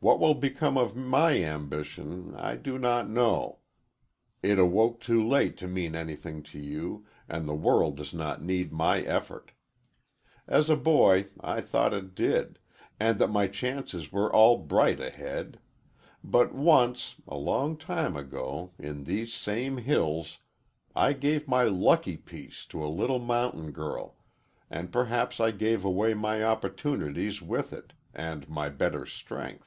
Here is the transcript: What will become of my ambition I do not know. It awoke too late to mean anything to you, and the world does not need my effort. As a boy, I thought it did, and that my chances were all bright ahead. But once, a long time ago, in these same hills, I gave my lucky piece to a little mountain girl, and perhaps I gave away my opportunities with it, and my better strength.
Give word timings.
What 0.00 0.20
will 0.20 0.34
become 0.34 0.78
of 0.78 0.94
my 0.94 1.42
ambition 1.42 2.32
I 2.36 2.54
do 2.54 2.78
not 2.78 3.10
know. 3.10 3.58
It 4.44 4.56
awoke 4.56 5.00
too 5.00 5.26
late 5.26 5.56
to 5.56 5.66
mean 5.66 5.96
anything 5.96 6.44
to 6.44 6.58
you, 6.60 7.04
and 7.28 7.48
the 7.48 7.54
world 7.56 7.96
does 7.96 8.14
not 8.14 8.40
need 8.40 8.72
my 8.72 9.00
effort. 9.02 9.50
As 10.46 10.70
a 10.70 10.76
boy, 10.76 11.26
I 11.40 11.60
thought 11.60 11.92
it 11.92 12.14
did, 12.14 12.60
and 13.00 13.18
that 13.18 13.26
my 13.26 13.48
chances 13.48 14.12
were 14.12 14.32
all 14.32 14.56
bright 14.58 15.00
ahead. 15.00 15.58
But 16.22 16.54
once, 16.54 17.16
a 17.26 17.36
long 17.36 17.76
time 17.76 18.16
ago, 18.16 18.74
in 18.78 19.02
these 19.02 19.34
same 19.34 19.78
hills, 19.78 20.38
I 20.94 21.12
gave 21.12 21.48
my 21.48 21.64
lucky 21.64 22.16
piece 22.16 22.66
to 22.66 22.84
a 22.84 22.86
little 22.86 23.18
mountain 23.18 23.72
girl, 23.72 24.16
and 24.70 24.92
perhaps 24.92 25.40
I 25.40 25.50
gave 25.50 25.84
away 25.84 26.14
my 26.14 26.44
opportunities 26.44 27.42
with 27.42 27.72
it, 27.72 27.94
and 28.14 28.48
my 28.48 28.68
better 28.68 29.04
strength. 29.04 29.64